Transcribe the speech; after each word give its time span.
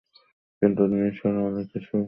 কিন্তু 0.61 0.81
নিসার 0.91 1.35
আলি 1.39 1.63
কিছুই 1.71 1.89
করেন 1.89 1.93
নি। 1.97 1.99